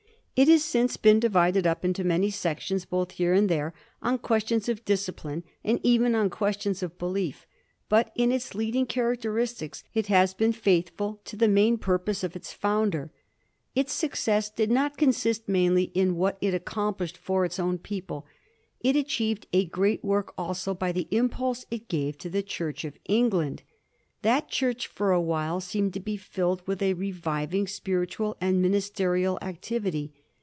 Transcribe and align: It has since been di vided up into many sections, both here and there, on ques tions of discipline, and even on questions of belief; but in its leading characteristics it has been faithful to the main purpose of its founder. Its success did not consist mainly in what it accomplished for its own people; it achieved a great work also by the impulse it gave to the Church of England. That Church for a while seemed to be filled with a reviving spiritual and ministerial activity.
It 0.33 0.47
has 0.47 0.65
since 0.65 0.97
been 0.97 1.19
di 1.19 1.27
vided 1.27 1.67
up 1.67 1.85
into 1.85 2.03
many 2.03 2.31
sections, 2.31 2.83
both 2.85 3.11
here 3.11 3.31
and 3.31 3.47
there, 3.47 3.75
on 4.01 4.17
ques 4.17 4.47
tions 4.47 4.67
of 4.69 4.83
discipline, 4.85 5.43
and 5.63 5.79
even 5.83 6.15
on 6.15 6.31
questions 6.31 6.81
of 6.81 6.97
belief; 6.97 7.45
but 7.89 8.11
in 8.15 8.31
its 8.31 8.55
leading 8.55 8.87
characteristics 8.87 9.83
it 9.93 10.07
has 10.07 10.33
been 10.33 10.51
faithful 10.51 11.21
to 11.25 11.35
the 11.35 11.47
main 11.47 11.77
purpose 11.77 12.23
of 12.23 12.35
its 12.35 12.51
founder. 12.51 13.11
Its 13.75 13.93
success 13.93 14.49
did 14.49 14.71
not 14.71 14.97
consist 14.97 15.47
mainly 15.47 15.91
in 15.93 16.15
what 16.15 16.39
it 16.41 16.55
accomplished 16.55 17.17
for 17.19 17.45
its 17.45 17.59
own 17.59 17.77
people; 17.77 18.25
it 18.79 18.95
achieved 18.95 19.45
a 19.53 19.65
great 19.65 20.03
work 20.03 20.33
also 20.39 20.73
by 20.73 20.91
the 20.91 21.07
impulse 21.11 21.67
it 21.69 21.87
gave 21.87 22.17
to 22.17 22.31
the 22.31 22.41
Church 22.41 22.83
of 22.83 22.97
England. 23.05 23.61
That 24.23 24.49
Church 24.49 24.87
for 24.87 25.11
a 25.11 25.21
while 25.21 25.61
seemed 25.61 25.93
to 25.93 25.99
be 25.99 26.17
filled 26.17 26.65
with 26.67 26.81
a 26.81 26.95
reviving 26.95 27.67
spiritual 27.67 28.37
and 28.41 28.59
ministerial 28.59 29.37
activity. 29.43 30.15